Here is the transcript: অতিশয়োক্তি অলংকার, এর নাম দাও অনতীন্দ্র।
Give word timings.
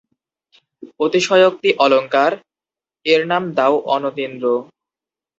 অতিশয়োক্তি 0.99 1.69
অলংকার, 1.77 2.31
এর 3.05 3.21
নাম 3.31 3.43
দাও 3.57 3.73
অনতীন্দ্র। 3.95 4.45